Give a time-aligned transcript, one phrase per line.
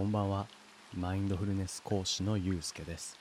[0.00, 0.46] こんばんは。
[0.96, 3.18] マインドフルネス講師のゆうすけです。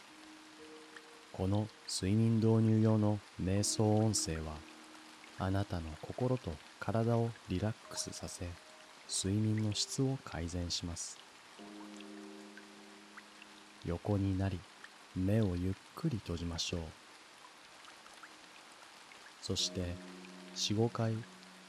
[1.33, 4.53] この睡眠導入用の瞑想音声は
[5.39, 8.47] あなたの心と体をリラックスさせ
[9.09, 11.17] 睡眠の質を改善します。
[13.85, 14.57] 横になり
[15.17, 16.81] 目をゆっくり閉じましょう。
[19.41, 19.95] そして
[20.55, 21.13] 45回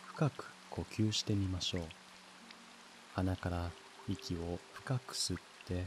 [0.07, 1.83] 深く呼吸してみましょう。
[3.17, 3.71] 鼻から
[4.09, 5.85] 息を深く吸って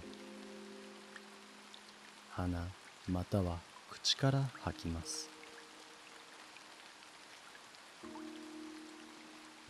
[2.30, 2.58] 鼻
[3.10, 3.58] または
[3.92, 5.30] 口から吐きます。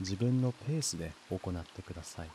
[0.02, 2.30] 自分のペースで行ってください。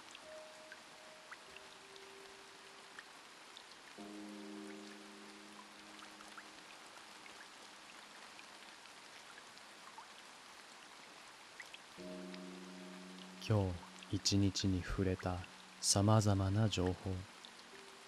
[13.48, 13.70] 今
[14.10, 15.36] 日一日に触れた
[15.80, 16.92] さまざまな情報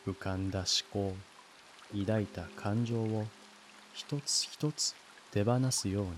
[0.07, 1.15] 浮かんだ思考
[1.99, 3.27] 抱いた感情を
[3.95, 4.95] 一つ一つ
[5.33, 6.11] 手放すように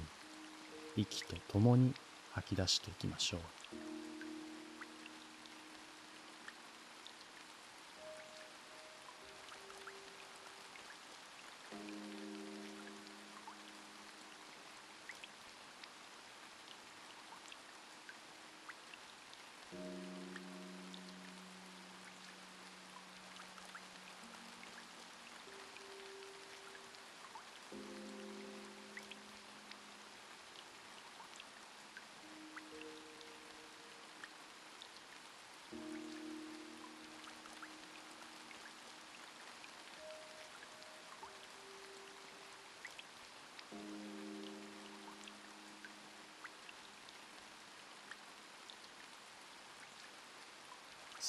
[0.97, 1.95] 息と共に
[2.33, 3.62] 吐き出していきましょう。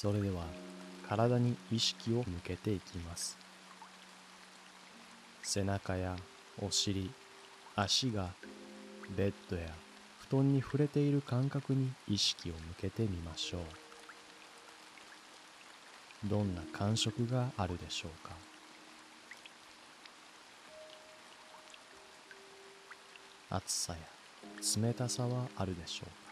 [0.03, 0.43] それでは
[1.07, 3.37] 体に意識を向けていきます。
[5.41, 6.17] 背中や
[6.61, 7.09] お尻
[7.77, 8.31] 足が
[9.15, 9.61] ベッドや
[10.29, 13.61] 布団に触れている感覚に意識を向けてみましょう。
[16.27, 18.35] どんな感触があるでしょうか？
[23.51, 23.99] 暑さや
[24.85, 26.22] 冷たさはあるでしょうか？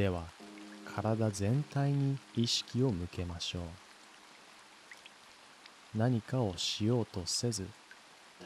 [0.00, 0.22] では
[0.96, 3.62] 体全体に意識を向けましょう。
[5.94, 7.66] 何かをしようとせず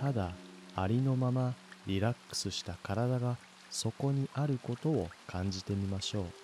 [0.00, 0.32] ただ
[0.74, 1.54] ありのまま
[1.86, 3.36] リラックスした体が
[3.70, 6.43] そこにあることを感じてみましょう。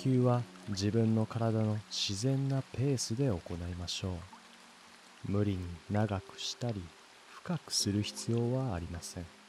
[0.00, 0.40] 吸は
[0.70, 5.30] 自分の体の自然なペースで行いましょう。
[5.30, 5.58] 無理に
[5.90, 6.82] 長くしたり
[7.34, 9.39] 深くする必要はありません。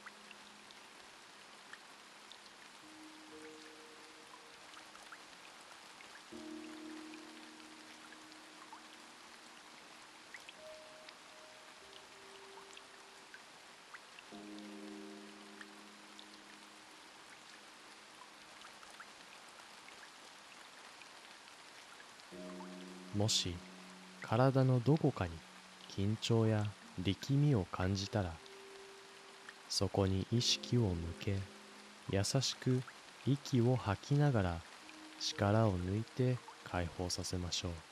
[23.22, 23.54] もし
[24.20, 25.30] 体のどこかに
[25.96, 26.66] 緊張や
[26.98, 28.32] 力みを感じたら
[29.68, 31.38] そこに意識を向け
[32.10, 32.82] 優しく
[33.24, 34.56] 息を吐きながら
[35.20, 37.70] 力を抜いて解放させましょう「「「「「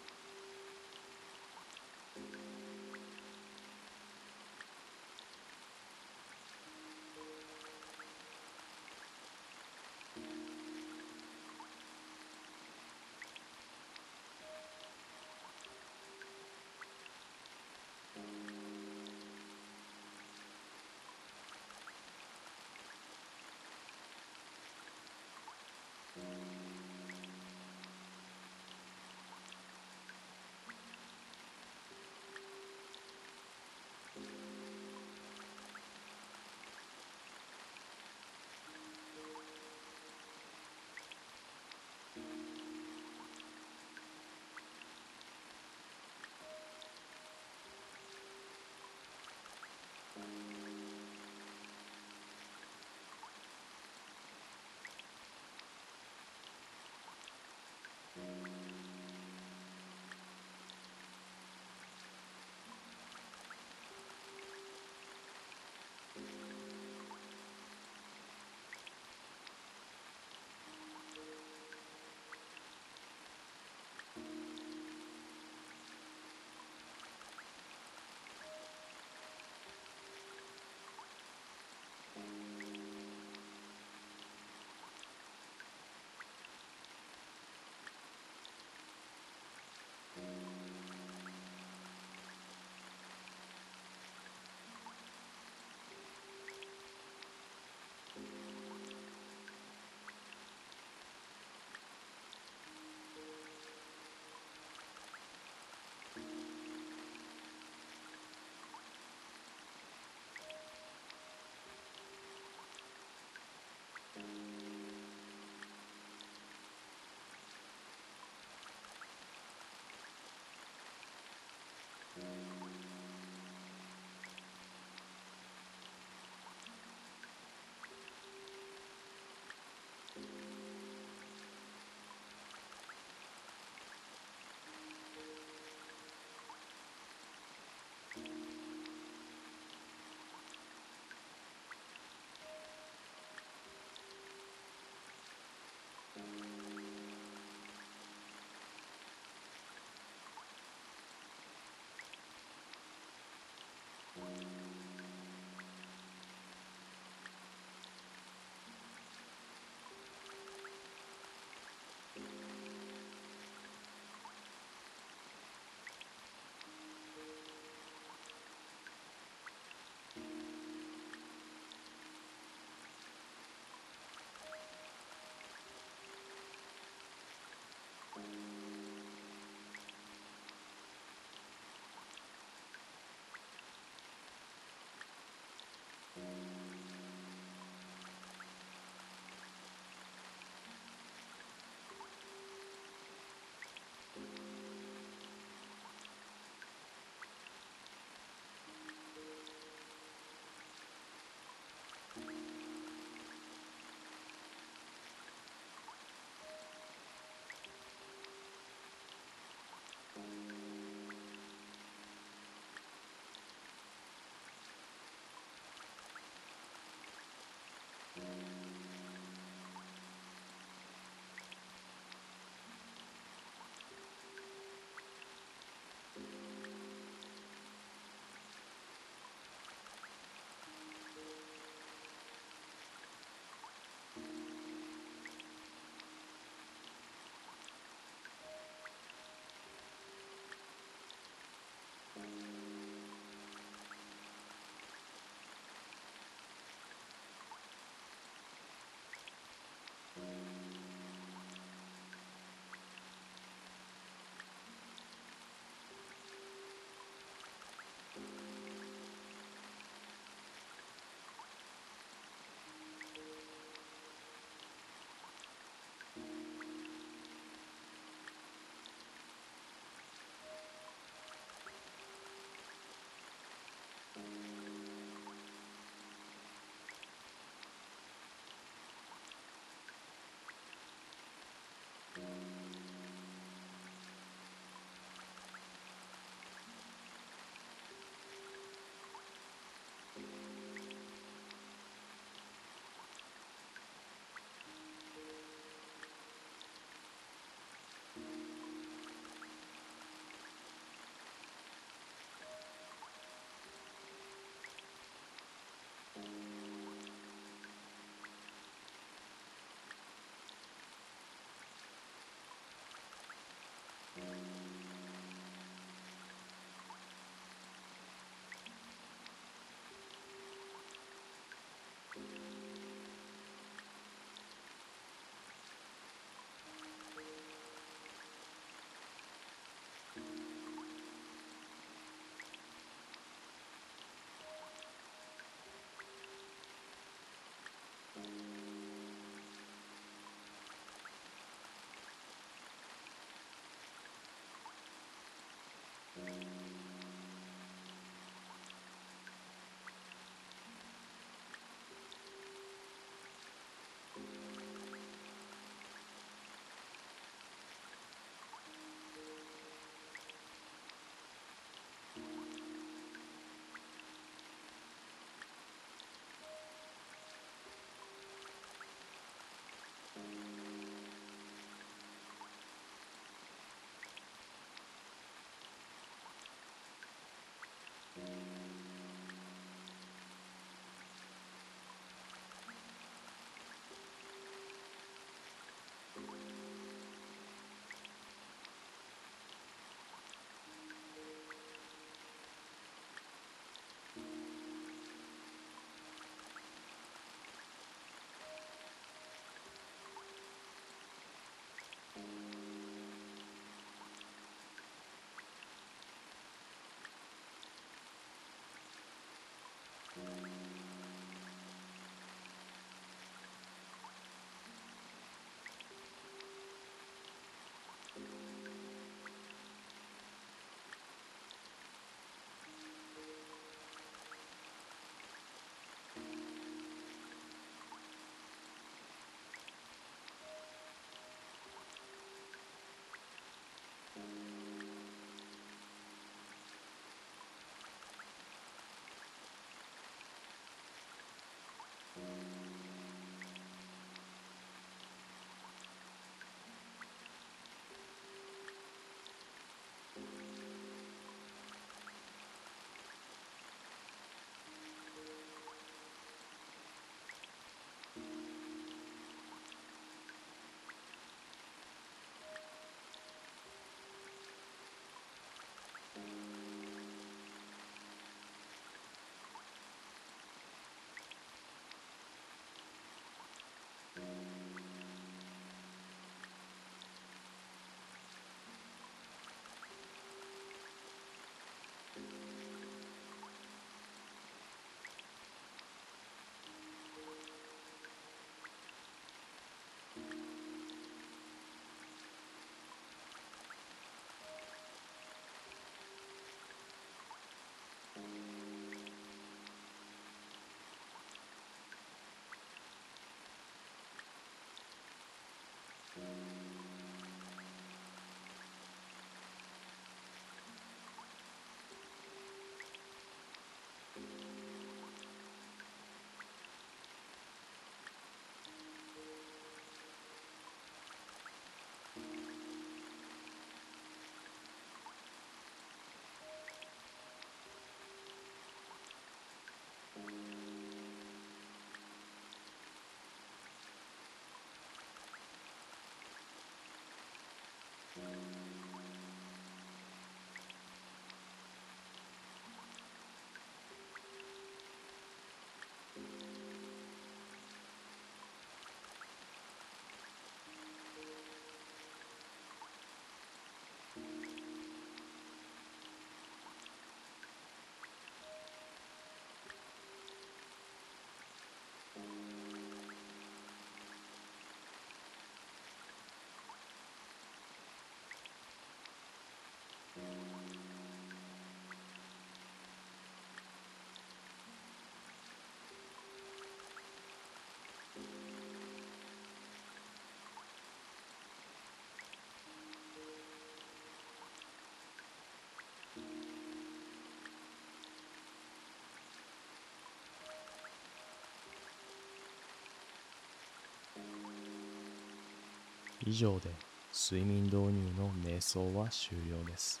[596.26, 596.70] 以上で
[597.14, 600.00] 睡眠導入の瞑想は終了です。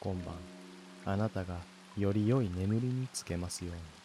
[0.00, 0.34] 今晩、
[1.04, 1.58] あなたが
[1.98, 4.03] より良い眠りにつけますように。